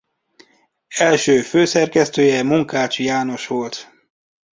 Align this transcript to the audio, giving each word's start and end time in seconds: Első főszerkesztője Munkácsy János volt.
Első 0.97 1.41
főszerkesztője 1.41 2.43
Munkácsy 2.43 3.03
János 3.03 3.47
volt. 3.47 3.93